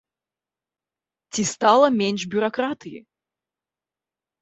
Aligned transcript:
Ці 1.35 1.43
стала 1.53 1.87
менш 2.01 2.21
бюракратыі? 2.35 2.99